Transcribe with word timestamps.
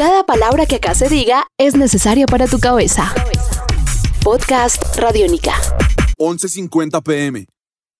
Cada 0.00 0.24
palabra 0.24 0.64
que 0.64 0.76
acá 0.76 0.94
se 0.94 1.10
diga 1.10 1.44
es 1.58 1.76
necesaria 1.76 2.24
para 2.24 2.46
tu 2.46 2.58
cabeza. 2.58 3.14
Podcast 4.24 4.96
Radiónica. 4.96 5.52
11:50 6.16 7.02
pm. 7.02 7.44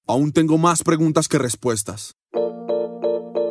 Aún 0.07 0.33
tengo 0.33 0.57
más 0.57 0.83
preguntas 0.83 1.29
que 1.29 1.37
respuestas. 1.37 2.15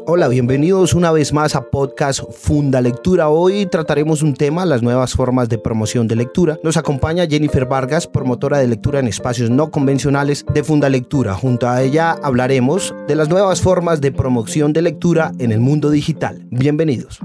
Hola, 0.08 0.28
bienvenidos 0.30 0.96
una 0.96 1.12
vez 1.12 1.32
más 1.32 1.56
a 1.56 1.70
Podcast 1.70 2.22
Funda 2.32 2.82
Lectura. 2.82 3.30
Hoy 3.30 3.68
trataremos 3.68 4.24
un 4.24 4.34
tema, 4.34 4.66
las 4.66 4.82
nuevas 4.82 5.14
formas 5.14 5.48
de 5.48 5.60
promoción 5.60 6.08
de 6.08 6.16
lectura. 6.16 6.58
Nos 6.64 6.76
acompaña 6.76 7.28
Jennifer 7.28 7.68
Vargas, 7.68 8.08
promotora 8.08 8.58
de 8.58 8.66
lectura 8.66 9.00
en 9.00 9.08
espacios 9.08 9.52
no 9.52 9.70
convencionales 9.70 10.44
de 10.52 10.64
Funda 10.64 10.90
Lectura. 10.90 11.36
Junto 11.36 11.70
a 11.70 11.84
ella 11.84 12.14
hablaremos 12.24 12.96
de 13.08 13.14
las 13.14 13.30
nuevas 13.30 13.62
formas 13.62 14.02
de 14.02 14.12
promoción 14.12 14.74
de 14.74 14.82
lectura 14.82 15.34
en 15.38 15.52
el 15.52 15.60
mundo 15.60 15.92
digital. 15.92 16.48
Bienvenidos. 16.50 17.20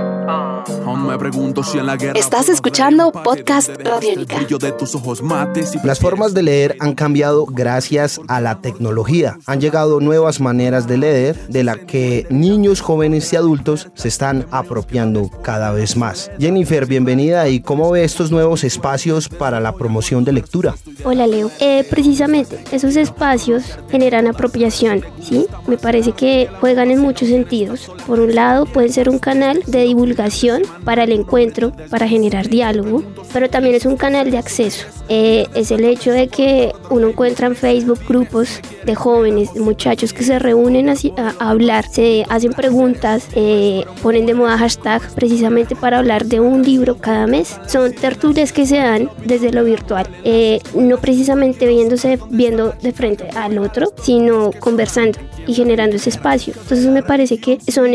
Estás 2.15 2.48
escuchando 2.48 3.12
Podcast 3.12 3.70
Radiónica. 3.83 4.37
Las 5.83 5.98
formas 5.98 6.33
de 6.33 6.43
leer 6.43 6.77
han 6.80 6.95
cambiado 6.95 7.45
gracias 7.45 8.21
a 8.29 8.41
la 8.41 8.61
tecnología. 8.61 9.38
Han 9.47 9.61
llegado 9.61 10.01
nuevas 10.01 10.41
maneras 10.41 10.87
de 10.87 10.98
leer 10.98 11.48
de 11.48 11.65
la 11.65 11.77
que 11.77 12.27
niños, 12.30 12.80
jóvenes 12.80 13.33
y 13.33 13.37
adultos 13.37 13.88
se 13.95 14.09
están 14.09 14.47
apropiando 14.51 15.30
cada 15.43 15.73
vez 15.73 15.97
más. 15.97 16.30
Jennifer, 16.38 16.87
bienvenida 16.87 17.49
y 17.49 17.60
cómo 17.60 17.91
ve 17.91 18.05
estos 18.05 18.30
nuevos 18.30 18.65
espacios 18.65 19.29
para 19.29 19.60
la 19.60 19.74
promoción 19.74 20.24
de 20.24 20.33
lectura. 20.33 20.74
Hola 21.05 21.27
Leo, 21.27 21.51
eh, 21.60 21.85
precisamente 21.91 22.59
esos 22.73 22.96
espacios 22.96 23.79
generan 23.91 24.29
apropiación, 24.29 25.02
¿sí? 25.21 25.46
Me 25.66 25.77
parece 25.77 26.12
que 26.12 26.49
juegan 26.60 26.91
en 26.91 27.01
muchos 27.01 27.29
sentidos. 27.29 27.91
Por 28.07 28.21
un 28.21 28.35
lado 28.35 28.66
pueden 28.66 28.93
ser 28.93 29.09
un 29.09 29.19
canal 29.19 29.62
de 29.66 29.85
divulgación 29.85 30.54
para 30.85 31.05
el 31.05 31.13
encuentro, 31.13 31.73
para 31.91 32.09
generar 32.09 32.49
diálogo, 32.49 33.03
pero 33.33 33.49
también 33.51 33.75
es 33.75 33.87
un 33.87 33.97
canal 33.97 34.30
de 34.30 34.38
acceso. 34.38 34.87
Eh, 35.09 35.46
es 35.55 35.71
el 35.71 35.85
hecho 35.85 36.13
de 36.13 36.29
que 36.29 36.73
uno 36.91 37.09
encuentra 37.09 37.46
en 37.46 37.57
Facebook 37.57 38.01
grupos 38.09 38.61
de 38.85 38.95
jóvenes, 38.95 39.52
de 39.52 39.61
muchachos 39.61 40.13
que 40.13 40.24
se 40.24 40.38
reúnen 40.38 40.88
a, 40.88 40.95
hablar, 41.38 41.87
se 41.87 42.24
hacen 42.29 42.52
preguntas, 42.52 43.29
eh, 43.35 43.85
ponen 44.02 44.27
de 44.27 44.35
moda 44.35 44.57
hashtag 44.57 45.02
precisamente 45.15 45.77
para 45.77 45.99
hablar 45.99 46.27
de 46.27 46.41
un 46.41 46.63
libro 46.63 46.96
cada 46.96 47.27
mes. 47.27 47.59
Son 47.66 47.93
tertulias 47.93 48.52
que 48.52 48.66
se 48.66 48.77
dan 48.77 49.11
desde 49.24 49.52
lo 49.52 49.65
virtual, 49.65 50.07
eh, 50.24 50.61
no 50.74 50.99
precisamente 50.99 51.66
viéndose, 51.66 52.18
viendo 52.30 52.74
de 52.83 52.93
frente 52.93 53.29
al 53.37 53.59
otro, 53.59 53.93
sino 54.02 54.52
conversando 54.59 55.18
y 55.46 55.52
generando 55.55 55.96
ese 55.96 56.11
espacio. 56.11 56.55
Entonces 56.57 56.87
me 56.87 57.02
parece 57.02 57.39
que 57.39 57.59
son 57.71 57.91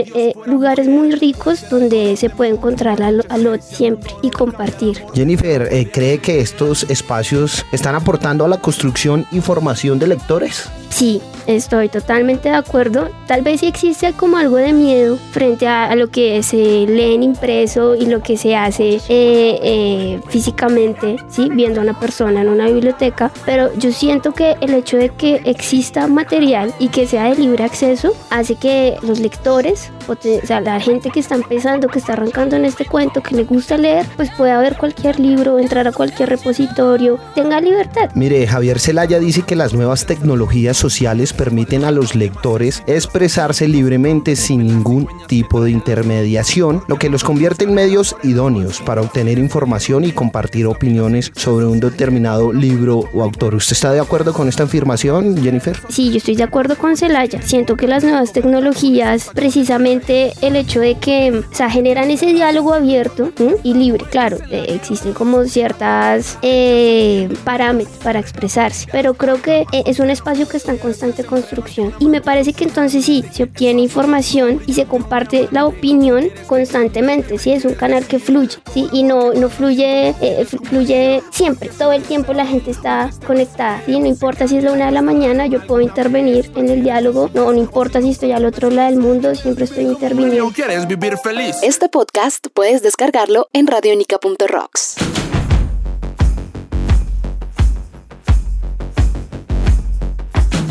lugares 0.46 0.88
muy 0.88 1.12
ricos 1.12 1.70
donde 1.70 2.16
se 2.18 2.30
puede 2.30 2.48
encontrar 2.50 3.02
al, 3.02 3.22
otro 3.22 3.58
siempre 3.61 4.11
y 4.22 4.30
compartir. 4.30 5.03
Jennifer, 5.14 5.69
¿cree 5.92 6.19
que 6.19 6.39
estos 6.39 6.83
espacios 6.89 7.66
están 7.72 7.95
aportando 7.95 8.45
a 8.45 8.47
la 8.47 8.58
construcción 8.58 9.25
y 9.31 9.42
formación 9.42 10.00
de 10.00 10.08
lectores? 10.08 10.70
Sí, 10.89 11.22
estoy 11.45 11.88
totalmente 11.88 12.50
de 12.50 12.55
acuerdo. 12.55 13.09
Tal 13.27 13.42
vez 13.42 13.59
sí 13.59 13.67
existe 13.67 14.11
como 14.14 14.38
algo 14.38 14.58
de 14.58 14.73
miedo 14.73 15.17
frente 15.31 15.67
a, 15.67 15.95
lo 15.95 16.09
que 16.09 16.42
se 16.44 16.58
lee 16.58 17.16
en 17.16 17.23
impreso 17.23 17.95
y 17.95 18.05
lo 18.05 18.22
que 18.22 18.38
se 18.38 18.55
hace 18.55 18.95
eh, 18.95 19.59
eh, 19.61 20.20
físicamente, 20.27 21.17
¿sí? 21.30 21.50
viendo 21.52 21.80
a 21.80 21.83
una 21.83 22.00
persona 22.00 22.42
en 22.42 22.50
una 22.50 22.67
biblioteca, 22.67 23.31
pero 23.45 23.73
yo 23.77 23.92
siento 23.92 24.33
que 24.33 24.58
el 24.61 24.73
hecho 24.73 24.97
de 24.97 25.09
que 25.09 25.42
exista 25.45 26.08
material 26.08 26.73
y 26.80 26.89
que 26.89 27.08
sea 27.08 27.25
de 27.25 27.36
libre 27.36 27.64
acceso 27.64 28.14
hace 28.30 28.55
que 28.55 28.97
los 29.02 29.20
lectores, 29.20 29.92
o 30.10 30.46
sea, 30.46 30.62
la 30.62 30.80
gente 30.80 31.10
que 31.12 31.20
está 31.20 31.36
empezando, 31.36 31.88
que 31.88 32.00
está 32.00 32.14
arrancando 32.14 32.56
en 32.56 32.66
este 32.66 32.86
cuento, 32.86 33.22
que 33.22 33.36
le 33.36 33.44
gusta 33.44 33.78
leer, 33.78 34.06
pues 34.16 34.30
pueda 34.38 34.60
ver 34.60 34.78
cualquier 34.78 35.20
libro, 35.20 35.60
entrar 35.60 35.88
a 35.88 35.92
cualquier 35.92 36.30
repositorio, 36.30 37.20
tenga 37.36 37.62
libertad. 37.62 38.10
Mire, 38.16 38.46
Javier 38.48 38.80
Celaya 38.80 39.20
dice 39.20 39.44
que 39.44 39.56
las 39.56 39.74
nuevas 39.74 40.06
tecnologías 40.06 40.78
sociales 40.78 41.33
permiten 41.33 41.83
a 41.83 41.92
los 41.92 42.16
lectores 42.16 42.83
expresarse 42.88 43.67
libremente 43.67 44.36
sin 44.36 44.66
ningún 44.66 45.08
tipo 45.28 45.64
de 45.64 45.72
intermediación, 45.72 46.83
lo 46.88 46.98
que 46.98 47.10
los 47.10 47.23
convierte 47.23 47.66
en 47.66 47.73
medios 47.73 48.16
idóneos 48.23 48.82
para 48.82 49.02
obtener 49.02 49.38
información 49.38 50.06
y 50.06 50.12
compartir 50.12 50.66
opiniones 50.66 51.32
sobre 51.36 51.66
un 51.66 51.80
determinado 51.80 52.52
libro 52.54 53.10
o 53.14 53.23
autor. 53.23 53.56
¿Usted 53.56 53.73
está 53.73 53.92
de 53.92 54.00
acuerdo 54.00 54.33
con 54.33 54.48
esta 54.48 54.64
afirmación, 54.64 55.42
Jennifer? 55.42 55.78
Sí, 55.89 56.12
yo 56.12 56.17
estoy 56.17 56.36
de 56.36 56.44
acuerdo 56.44 56.78
con 56.78 56.98
Celaya. 56.98 57.42
Siento 57.42 57.76
que 57.76 57.88
las 57.88 58.04
nuevas 58.04 58.33
tecnologías, 58.33 59.30
precisamente 59.33 59.98
el 60.08 60.55
hecho 60.55 60.80
de 60.80 60.95
que 60.95 61.43
o 61.60 61.70
generan 61.70 62.10
ese 62.10 62.27
diálogo 62.27 62.73
abierto 62.73 63.32
y 63.64 63.73
libre. 63.73 64.05
Claro, 64.10 64.37
eh, 64.49 64.65
existen 64.70 65.14
como 65.14 65.43
ciertas 65.45 66.37
eh, 66.42 67.30
parámetros 67.43 67.98
para 68.04 68.20
expresarse, 68.20 68.88
pero 68.92 69.14
creo 69.14 69.42
que 69.42 69.65
eh, 69.71 69.83
es 69.86 69.99
un 69.99 70.09
espacio 70.09 70.48
que 70.48 70.58
está 70.58 70.71
en 70.71 70.77
constante 70.77 71.23
construcción. 71.23 71.93
Y 71.99 72.08
me 72.08 72.21
parece 72.21 72.54
que 72.54 72.64
entonces 72.64 73.05
sí, 73.05 73.23
se 73.32 73.43
obtiene 73.43 73.82
información 73.82 74.61
y 74.65 74.73
se 74.73 74.86
comparte 74.86 75.48
la 75.52 75.65
opinión 75.65 76.26
constantemente, 76.48 77.38
¿sí? 77.38 77.52
Es 77.52 77.65
un 77.65 77.73
canal 77.73 78.05
que 78.05 78.20
fluye, 78.20 78.58
¿sí? 78.73 78.88
Y 78.92 79.04
no, 79.04 79.33
no 79.33 79.49
fluye, 79.49 80.15
eh, 80.21 80.45
fluye 80.45 81.21
siempre, 81.32 81.70
todo 81.77 81.92
el 81.92 82.04
tiempo 82.04 82.33
la 82.33 82.45
gente 82.45 82.71
está 82.71 83.09
conectada, 83.26 83.82
¿sí? 83.86 83.99
No 83.99 84.08
importa 84.08 84.48
si 84.48 84.58
es 84.58 84.64
la 84.64 84.71
una 84.71 84.88
de 84.88 84.92
la 84.92 85.02
mañana, 85.02 85.48
yo 85.48 85.65
puedo 85.65 85.82
intervenir 85.82 86.52
en 86.55 86.70
el 86.70 86.83
diálogo, 86.83 87.30
no, 87.33 87.52
no 87.52 87.58
importa 87.58 88.02
si 88.02 88.11
estoy 88.11 88.32
al 88.32 88.45
otro 88.45 88.70
lado 88.70 88.89
del 88.89 88.99
mundo, 88.99 89.36
siempre 89.36 89.65
estoy 89.65 89.86
interviniendo. 89.92 90.52
¿Quieres 90.52 90.88
vivir 90.88 91.17
feliz? 91.17 91.58
Este 91.61 91.89
podcast 91.89 92.48
puedes 92.54 92.82
descargarlo 92.82 93.48
en 93.54 93.67
radionica.rocks. 93.67 94.95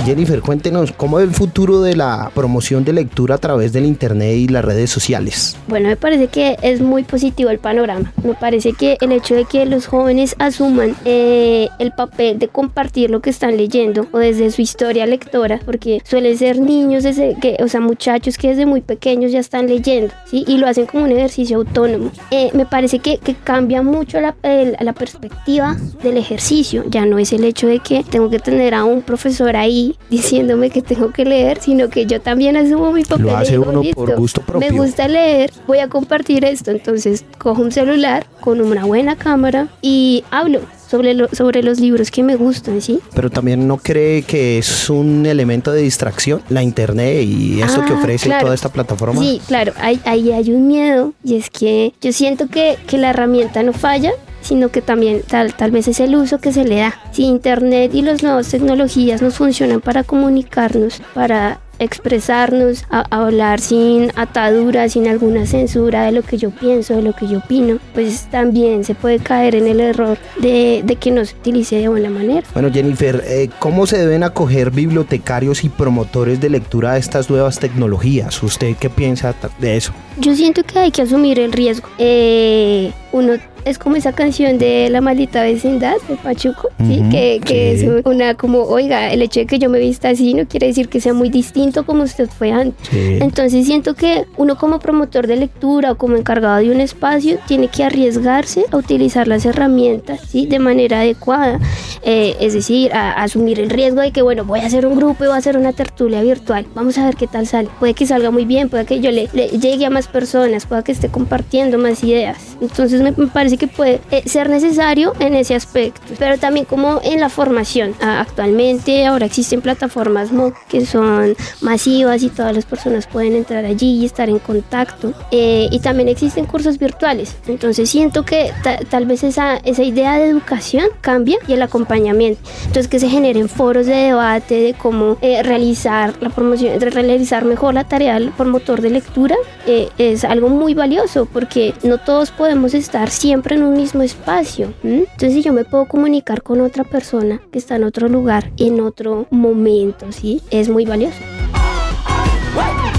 Jennifer, 0.09 0.41
cuéntenos 0.41 0.93
cómo 0.93 1.21
es 1.21 1.29
el 1.29 1.35
futuro 1.35 1.83
de 1.83 1.95
la 1.95 2.31
promoción 2.35 2.83
de 2.83 2.95
lectura 2.95 3.35
a 3.35 3.39
través 3.39 3.75
del 3.75 3.85
Internet 3.85 4.37
y 4.37 4.49
las 4.49 4.65
redes 4.65 4.89
sociales. 4.89 5.55
Bueno, 5.67 5.91
me 5.91 5.97
parece 5.97 6.29
que 6.29 6.57
es 6.63 6.81
muy 6.81 7.05
positivo 7.05 7.51
el 7.51 7.59
panorama. 7.59 8.11
Me 8.25 8.33
parece 8.33 8.73
que 8.73 8.97
el 9.03 9.13
hecho 9.13 9.35
de 9.35 9.45
que 9.45 9.67
los 9.67 9.87
jóvenes 9.87 10.35
asuman 10.39 10.97
eh, 11.05 11.69
el 11.79 11.93
papel 11.93 12.39
de 12.39 12.49
compartir 12.49 13.11
lo 13.11 13.21
que 13.21 13.29
están 13.29 13.59
leyendo 13.59 14.07
o 14.13 14.17
desde 14.17 14.51
su 14.51 14.63
historia 14.63 15.05
lectora, 15.05 15.61
porque 15.63 16.01
suelen 16.07 16.39
ser 16.39 16.59
niños, 16.59 17.03
desde 17.03 17.37
que, 17.39 17.59
o 17.63 17.69
sea, 17.69 17.81
muchachos 17.81 18.39
que 18.39 18.49
desde 18.49 18.65
muy 18.65 18.81
pequeños 18.81 19.31
ya 19.31 19.41
están 19.41 19.67
leyendo, 19.67 20.15
¿sí? 20.25 20.43
Y 20.49 20.57
lo 20.57 20.69
hacen 20.69 20.87
como 20.87 21.05
un 21.05 21.13
ejercicio 21.13 21.59
autónomo. 21.59 22.11
Eh, 22.31 22.49
me 22.55 22.65
parece 22.65 23.01
que, 23.01 23.19
que 23.19 23.35
cambia 23.35 23.83
mucho 23.83 24.23
la, 24.23 24.35
la 24.81 24.93
perspectiva 24.95 25.77
del 26.03 26.17
ejercicio. 26.17 26.85
Ya 26.89 27.05
no 27.05 27.19
es 27.19 27.35
el 27.35 27.45
hecho 27.45 27.67
de 27.67 27.81
que 27.81 28.05
tengo 28.05 28.31
que 28.31 28.39
tener 28.39 28.73
a 28.73 28.85
un 28.85 29.03
profesor 29.03 29.55
ahí 29.55 29.97
diciéndome 30.11 30.71
que 30.71 30.83
tengo 30.83 31.11
que 31.11 31.25
leer, 31.25 31.61
sino 31.61 31.89
que 31.89 32.07
yo 32.07 32.21
también 32.21 32.57
asumo 32.57 32.93
mi 32.93 33.05
papel. 33.05 33.27
Lo 33.27 33.37
hace 33.37 33.59
uno 33.59 33.83
por 33.95 34.17
gusto 34.17 34.41
propio. 34.41 34.71
Me 34.71 34.77
gusta 34.77 35.09
leer, 35.09 35.53
voy 35.67 35.79
a 35.79 35.89
compartir 35.89 36.45
esto. 36.45 36.71
Entonces 36.71 37.25
cojo 37.39 37.63
un 37.63 37.73
celular 37.73 38.27
con 38.41 38.61
una 38.61 38.85
buena 38.85 39.17
cámara 39.17 39.69
y 39.83 40.25
hablo 40.31 40.61
sobre, 40.89 41.15
sobre 41.35 41.63
los 41.63 41.81
libros 41.81 42.11
que 42.11 42.23
me 42.23 42.37
gustan, 42.37 42.81
¿sí? 42.81 43.01
Pero 43.15 43.31
también 43.31 43.69
no 43.69 43.77
cree 43.77 44.23
que 44.23 44.59
es 44.59 44.89
un 44.89 45.27
elemento 45.27 45.71
de 45.71 45.83
distracción 45.83 46.43
la 46.49 46.63
internet 46.63 47.25
y 47.25 47.61
esto 47.61 47.85
que 47.85 47.93
ah, 47.93 47.99
ofrece 47.99 48.31
toda 48.41 48.55
esta 48.55 48.71
plataforma. 48.71 49.21
Sí, 49.21 49.41
claro, 49.47 49.73
ahí 49.81 50.01
hay, 50.05 50.33
hay, 50.33 50.51
un 50.51 50.67
miedo 50.67 51.13
y 51.23 51.37
es 51.37 51.51
que 51.51 51.93
yo 52.01 52.13
siento 52.13 52.49
que, 52.49 52.79
que 52.87 52.97
la 52.97 53.11
herramienta 53.11 53.63
no 53.63 53.73
falla, 53.75 54.13
sino 54.49 54.71
que 54.71 54.81
también 54.81 55.21
tal, 55.29 55.53
tal 55.53 55.71
vez 55.71 55.89
es 55.89 56.01
el 56.01 56.17
uso 56.17 56.39
que 56.39 56.53
se 56.55 56.65
le 56.65 56.77
da. 56.77 56.95
Si 57.13 57.25
Internet 57.25 57.95
y 57.95 58.01
las 58.01 58.23
nuevas 58.23 58.49
tecnologías 58.49 59.21
nos 59.21 59.35
funcionan 59.37 59.83
para 59.83 60.05
comunicarnos, 60.05 61.03
para 61.13 61.61
expresarnos, 61.79 62.85
a, 62.91 63.05
hablar 63.11 63.61
sin 63.61 64.11
atadura, 64.17 64.89
sin 64.89 65.07
alguna 65.07 65.47
censura 65.47 66.05
de 66.05 66.13
lo 66.13 66.23
que 66.23 66.39
yo 66.39 66.51
pienso, 66.51 66.97
de 66.97 67.03
lo 67.03 67.13
que 67.13 67.29
yo 67.29 67.39
opino, 67.39 67.79
pues 67.95 68.27
también 68.31 68.85
se 68.85 68.95
puede 68.95 69.19
caer 69.19 69.55
en 69.55 69.67
el 69.67 69.81
error 69.81 70.19
de, 70.41 70.83
que 70.99 71.11
no 71.11 71.25
se 71.25 71.37
utilice 71.37 71.77
de 71.77 71.89
buena 71.89 72.11
manera. 72.11 72.43
Bueno, 72.55 72.73
Jennifer, 72.73 73.23
eh, 73.27 73.51
¿cómo 73.59 73.87
se 73.87 73.99
deben 73.99 74.25
acoger 74.25 74.71
bibliotecarios 74.71 75.63
y 75.63 75.69
promotores 75.69 76.41
de 76.41 76.49
lectura 76.51 76.93
a 76.93 76.97
estas 76.97 77.31
nuevas 77.31 77.59
tecnologías? 77.61 78.43
¿Usted 78.43 78.75
qué 78.81 78.91
piensa 78.91 79.35
de 79.61 79.77
eso? 79.77 79.93
Yo 80.17 80.35
siento 80.35 80.65
que 80.65 80.79
hay 80.79 80.91
que 80.91 81.03
asumir 81.03 81.39
el 81.39 81.53
riesgo. 81.53 81.89
Eh, 81.99 82.93
uno 83.13 83.35
es 83.65 83.79
como 83.79 83.97
esa 83.97 84.13
canción 84.13 84.59
de 84.59 84.89
La 84.91 85.01
maldita 85.01 85.43
vecindad 85.43 85.97
de 86.09 86.17
Pachuco, 86.17 86.69
¿sí? 86.79 87.01
Ujú, 87.01 87.11
que, 87.11 87.41
que 87.45 87.79
sí. 87.79 87.87
es 87.87 88.07
una 88.07 88.35
como, 88.35 88.63
oiga, 88.63 89.13
el 89.13 89.23
hecho 89.23 89.41
de 89.41 89.47
que 89.47 89.59
yo 89.59 89.69
me 89.69 89.79
vista 89.79 90.09
así 90.11 90.35
no 90.35 90.47
quiere 90.47 90.69
decir 90.69 90.89
que 90.89 91.01
sea 91.01 91.13
muy 91.15 91.29
distinto 91.31 91.85
como 91.85 92.03
usted 92.05 92.29
fue 92.29 92.51
antes. 92.53 92.89
Sí. 92.91 93.19
Entonces 93.21 93.67
siento 93.67 93.95
que 93.95 94.25
uno 94.37 94.57
como 94.57 94.79
promotor 94.79 95.27
de 95.27 95.37
lectura 95.37 95.93
o 95.93 95.95
como 95.97 96.17
encargado 96.17 96.59
de 96.59 96.71
un 96.71 96.81
espacio 96.81 97.39
tiene 97.47 97.69
que 97.69 97.85
arriesgarse 97.85 98.65
a 98.71 98.77
utilizar 98.77 99.29
las 99.29 99.45
herramientas 99.45 100.21
¿sí? 100.29 100.47
de 100.47 100.59
manera 100.59 101.01
adecuada. 101.01 101.59
Eh, 102.03 102.37
es 102.41 102.55
decir, 102.55 102.93
a, 102.95 103.13
a 103.13 103.25
asumir 103.25 103.61
el 103.61 103.71
riesgo 103.71 104.01
de 104.01 104.13
que, 104.13 104.23
bueno, 104.23 104.45
voy 104.45 104.61
a 104.61 104.67
hacer 104.67 104.87
un 104.87 104.97
grupo 104.97 105.25
y 105.25 105.27
voy 105.27 105.35
a 105.35 105.39
hacer 105.39 105.57
una 105.59 105.73
tertulia 105.73 106.23
virtual. 106.23 106.67
Vamos 106.75 106.97
a 106.97 107.05
ver 107.05 107.17
qué 107.17 107.27
tal 107.27 107.47
sale. 107.47 107.69
Puede 107.79 107.95
que 107.95 108.07
salga 108.07 108.31
muy 108.31 108.45
bien, 108.45 108.69
puede 108.69 108.87
que 108.87 109.01
yo 109.01 109.11
le, 109.11 109.29
le 109.35 109.49
llegue 109.49 109.85
a 109.85 109.91
más 109.91 110.09
personas, 110.09 110.65
puede 110.67 110.85
que 110.85 110.93
esté 110.93 111.09
compartiendo 111.09 111.77
más 111.77 112.03
ideas. 112.05 112.39
Entonces 112.61 113.03
me 113.03 113.13
parece 113.27 113.58
que 113.59 113.67
puede 113.69 114.01
eh, 114.11 114.23
ser 114.27 114.49
necesario 114.49 115.13
en 115.21 115.35
ese 115.35 115.55
aspecto. 115.55 116.01
Pero 116.19 116.39
también 116.39 116.65
como 116.65 117.01
en 117.05 117.21
la 117.21 117.29
formación. 117.29 117.95
Ah, 118.01 118.21
actualmente 118.21 119.05
ahora 119.07 119.27
existen 119.27 119.61
plataformas 119.61 120.33
MOOC 120.33 120.55
que 120.69 120.87
son 120.87 121.37
masivas 121.61 122.23
y 122.23 122.29
todas 122.31 122.55
las 122.55 122.65
personas 122.65 123.07
pueden 123.07 123.35
entrar 123.35 123.65
allí 123.65 124.01
y 124.01 124.05
estar 124.07 124.29
en 124.29 124.39
contacto. 124.39 125.13
Eh, 125.31 125.69
y 125.71 125.81
también 125.81 126.09
existen 126.09 126.47
cursos 126.47 126.79
virtuales. 126.79 127.37
Entonces 127.47 127.91
siento 127.91 128.25
que 128.25 128.53
ta- 128.63 128.79
tal 128.89 129.07
vez 129.07 129.25
esa, 129.25 129.57
esa 129.59 129.83
idea 129.83 130.17
de 130.19 130.29
educación 130.29 130.87
cambia 131.01 131.39
y 131.49 131.53
el 131.55 131.63
acompañamiento. 131.63 132.41
Entonces 132.61 132.89
que 132.89 133.01
se 133.01 133.09
generen 133.09 133.49
foros 133.49 133.87
de 133.87 133.95
debate 133.95 134.55
de 134.61 134.75
cómo 134.75 135.17
eh, 135.21 135.43
realizar 135.43 136.15
la 136.21 136.29
promoción, 136.31 136.81
realizar 136.81 137.45
mejor 137.45 137.75
la 137.75 137.85
tarea 137.85 138.15
del 138.15 138.31
promotor 138.31 138.81
de 138.81 138.91
lectura 138.91 139.35
eh, 139.67 139.89
es 139.99 140.25
algo 140.25 140.49
muy 140.49 140.75
valioso 140.75 141.27
porque 141.27 141.75
no 141.83 141.99
todos 141.99 142.31
podemos 142.31 142.75
estar 142.75 143.11
siempre 143.11 143.38
en 143.47 143.63
un 143.63 143.75
mismo 143.75 144.03
espacio. 144.03 144.73
¿m? 144.83 144.99
Entonces 145.01 145.33
si 145.33 145.43
yo 145.43 145.53
me 145.53 145.65
puedo 145.65 145.87
comunicar 145.87 146.43
con 146.43 146.61
otra 146.61 146.85
persona 146.85 147.41
que 147.53 147.59
está 147.59 147.77
en 147.77 147.85
otro 147.85 148.09
lugar, 148.09 148.51
en 148.57 148.81
otro 148.81 149.27
momento, 149.31 150.11
¿sí? 150.13 150.43
Es 150.51 150.69
muy 150.69 150.85
valioso. 150.85 151.19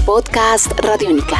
Podcast 0.04 0.72
Radiónica. 0.80 1.36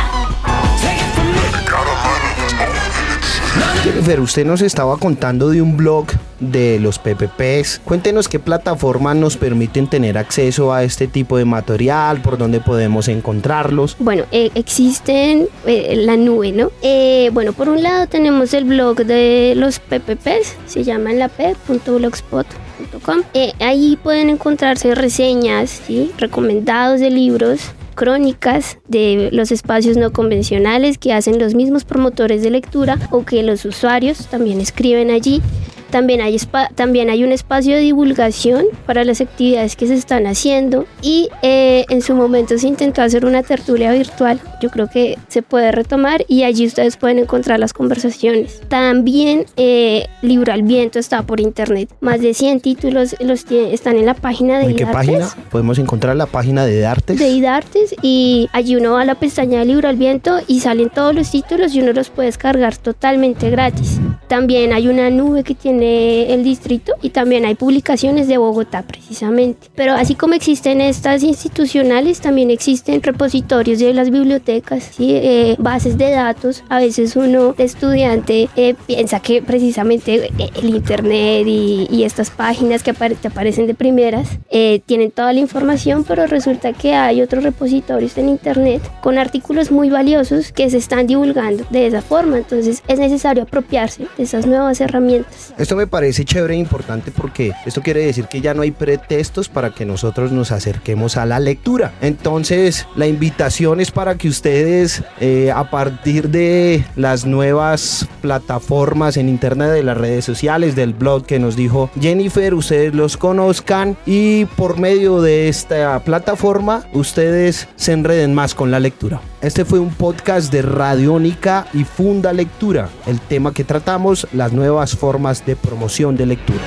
Jennifer, 3.82 4.20
usted 4.20 4.44
nos 4.44 4.62
estaba 4.62 4.96
contando 4.98 5.48
de 5.48 5.62
un 5.62 5.76
blog 5.76 6.06
de 6.40 6.78
los 6.80 6.98
PPPs. 6.98 7.80
Cuéntenos 7.84 8.28
qué 8.28 8.38
plataformas 8.38 9.16
nos 9.16 9.36
permiten 9.36 9.86
tener 9.86 10.18
acceso 10.18 10.72
a 10.72 10.82
este 10.82 11.06
tipo 11.06 11.36
de 11.36 11.44
material, 11.44 12.20
por 12.22 12.38
dónde 12.38 12.60
podemos 12.60 13.08
encontrarlos. 13.08 13.96
Bueno, 13.98 14.24
eh, 14.32 14.50
existen 14.54 15.48
eh, 15.66 15.96
la 15.96 16.16
nube, 16.16 16.52
¿no? 16.52 16.70
Eh, 16.82 17.30
bueno, 17.32 17.52
por 17.52 17.68
un 17.68 17.82
lado 17.82 18.06
tenemos 18.06 18.54
el 18.54 18.64
blog 18.64 19.04
de 19.04 19.54
los 19.56 19.78
PPPs, 19.78 20.56
se 20.66 20.84
llama 20.84 21.12
enlape.blogspot.com. 21.12 23.22
Eh, 23.34 23.52
ahí 23.60 23.98
pueden 24.02 24.30
encontrarse 24.30 24.94
reseñas, 24.94 25.82
¿sí? 25.86 26.12
recomendados 26.18 27.00
de 27.00 27.10
libros 27.10 27.60
crónicas 27.94 28.78
de 28.88 29.28
los 29.30 29.52
espacios 29.52 29.98
no 29.98 30.10
convencionales 30.10 30.96
que 30.96 31.12
hacen 31.12 31.38
los 31.38 31.54
mismos 31.54 31.84
promotores 31.84 32.42
de 32.42 32.50
lectura 32.50 32.98
o 33.10 33.26
que 33.26 33.42
los 33.42 33.66
usuarios 33.66 34.26
también 34.28 34.60
escriben 34.60 35.10
allí. 35.10 35.42
También 35.90 36.20
hay, 36.20 36.38
también 36.74 37.10
hay 37.10 37.24
un 37.24 37.32
espacio 37.32 37.74
de 37.74 37.80
divulgación 37.80 38.66
para 38.86 39.04
las 39.04 39.20
actividades 39.20 39.76
que 39.76 39.86
se 39.86 39.94
están 39.94 40.26
haciendo 40.26 40.86
y 41.02 41.28
eh, 41.42 41.84
en 41.88 42.02
su 42.02 42.14
momento 42.14 42.56
se 42.58 42.68
intentó 42.68 43.02
hacer 43.02 43.24
una 43.24 43.42
tertulia 43.42 43.92
virtual. 43.92 44.40
Yo 44.60 44.70
creo 44.70 44.88
que 44.88 45.18
se 45.28 45.42
puede 45.42 45.72
retomar 45.72 46.24
y 46.28 46.42
allí 46.44 46.66
ustedes 46.66 46.96
pueden 46.96 47.18
encontrar 47.18 47.58
las 47.58 47.72
conversaciones. 47.72 48.60
También 48.68 49.46
eh, 49.56 50.06
Libro 50.22 50.52
al 50.52 50.62
Viento 50.62 50.98
está 50.98 51.22
por 51.22 51.40
internet. 51.40 51.90
Más 52.00 52.20
de 52.20 52.34
100 52.34 52.60
títulos 52.60 53.16
los 53.20 53.46
tie- 53.46 53.72
están 53.72 53.96
en 53.96 54.06
la 54.06 54.14
página 54.14 54.58
de 54.58 54.66
¿En 54.66 54.76
qué 54.76 54.82
Idartes 54.82 54.94
página? 54.94 55.28
Podemos 55.50 55.78
encontrar 55.78 56.16
la 56.16 56.26
página 56.26 56.64
de 56.66 56.80
Dartes. 56.80 57.18
de 57.18 57.28
IDARTES 57.30 57.94
y 58.02 58.48
allí 58.52 58.76
uno 58.76 58.92
va 58.92 59.02
a 59.02 59.04
la 59.04 59.14
pestaña 59.14 59.58
de 59.60 59.64
libro 59.64 59.88
al 59.88 59.96
viento 59.96 60.38
y 60.46 60.60
salen 60.60 60.90
todos 60.90 61.14
los 61.14 61.30
títulos 61.30 61.74
y 61.74 61.80
uno 61.80 61.92
los 61.92 62.10
puede 62.10 62.26
descargar 62.26 62.76
totalmente 62.76 63.50
gratis. 63.50 63.98
También 64.28 64.72
hay 64.72 64.86
una 64.88 65.10
nube 65.10 65.42
que 65.42 65.54
tiene 65.54 66.32
el 66.32 66.44
distrito 66.44 66.94
y 67.02 67.10
también 67.10 67.44
hay 67.46 67.54
publicaciones 67.54 68.28
de 68.28 68.36
Bogotá 68.38 68.82
precisamente. 68.82 69.68
Pero 69.74 69.92
así 69.94 70.14
como 70.14 70.34
existen 70.34 70.80
estas 70.80 71.22
institucionales, 71.22 72.20
también 72.20 72.50
existen 72.50 73.02
repositorios 73.02 73.78
de 73.78 73.92
las 73.94 74.10
bibliotecas, 74.10 74.49
¿sí? 74.94 75.12
Eh, 75.14 75.56
bases 75.58 75.96
de 75.98 76.10
datos. 76.10 76.62
A 76.68 76.78
veces 76.78 77.16
uno 77.16 77.54
estudiante 77.58 78.48
eh, 78.56 78.74
piensa 78.86 79.20
que 79.20 79.42
precisamente 79.42 80.30
eh, 80.38 80.50
el 80.60 80.70
internet 80.70 81.44
y, 81.46 81.86
y 81.90 82.04
estas 82.04 82.30
páginas 82.30 82.82
que 82.82 82.92
apare- 82.92 83.16
te 83.16 83.28
aparecen 83.28 83.66
de 83.66 83.74
primeras 83.74 84.28
eh, 84.50 84.80
tienen 84.86 85.10
toda 85.10 85.32
la 85.32 85.40
información, 85.40 86.04
pero 86.04 86.26
resulta 86.26 86.72
que 86.72 86.94
hay 86.94 87.22
otros 87.22 87.44
repositorios 87.44 88.16
en 88.18 88.28
internet 88.28 88.82
con 89.02 89.18
artículos 89.18 89.70
muy 89.70 89.90
valiosos 89.90 90.52
que 90.52 90.68
se 90.70 90.78
están 90.78 91.06
divulgando 91.06 91.64
de 91.70 91.86
esa 91.86 92.02
forma. 92.02 92.38
Entonces 92.38 92.82
es 92.88 92.98
necesario 92.98 93.42
apropiarse 93.44 94.06
de 94.16 94.22
esas 94.24 94.46
nuevas 94.46 94.80
herramientas. 94.80 95.54
Esto 95.58 95.76
me 95.76 95.86
parece 95.86 96.24
chévere 96.24 96.54
e 96.54 96.58
importante 96.58 97.10
porque 97.10 97.52
esto 97.66 97.82
quiere 97.82 98.04
decir 98.04 98.26
que 98.26 98.40
ya 98.40 98.54
no 98.54 98.62
hay 98.62 98.70
pretextos 98.70 99.48
para 99.48 99.70
que 99.70 99.84
nosotros 99.84 100.32
nos 100.32 100.52
acerquemos 100.52 101.16
a 101.16 101.26
la 101.26 101.38
lectura. 101.40 101.92
Entonces, 102.00 102.86
la 102.96 103.06
invitación 103.06 103.80
es 103.80 103.90
para 103.90 104.16
que 104.16 104.28
ustedes, 104.40 105.02
eh, 105.20 105.52
a 105.54 105.68
partir 105.68 106.30
de 106.30 106.82
las 106.96 107.26
nuevas 107.26 108.08
plataformas 108.22 109.18
en 109.18 109.28
internet, 109.28 109.68
de 109.68 109.82
las 109.82 109.98
redes 109.98 110.24
sociales, 110.24 110.74
del 110.74 110.94
blog 110.94 111.26
que 111.26 111.38
nos 111.38 111.56
dijo 111.56 111.90
Jennifer, 112.00 112.54
ustedes 112.54 112.94
los 112.94 113.18
conozcan 113.18 113.98
y 114.06 114.46
por 114.46 114.78
medio 114.78 115.20
de 115.20 115.50
esta 115.50 116.02
plataforma, 116.04 116.86
ustedes 116.94 117.68
se 117.76 117.92
enreden 117.92 118.32
más 118.32 118.54
con 118.54 118.70
la 118.70 118.80
lectura. 118.80 119.20
Este 119.42 119.66
fue 119.66 119.78
un 119.78 119.90
podcast 119.90 120.50
de 120.50 120.62
Radiónica 120.62 121.66
y 121.74 121.84
Funda 121.84 122.32
Lectura. 122.32 122.88
El 123.06 123.20
tema 123.20 123.52
que 123.52 123.64
tratamos, 123.64 124.26
las 124.32 124.54
nuevas 124.54 124.96
formas 124.96 125.44
de 125.44 125.54
promoción 125.54 126.16
de 126.16 126.24
lectura. 126.24 126.62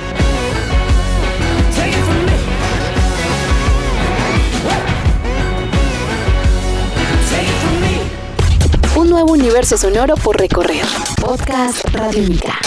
Universo 9.54 9.78
sonoro 9.78 10.16
por 10.16 10.36
recorrer. 10.36 10.84
Podcast 11.20 11.84
Radiónica. 11.92 12.58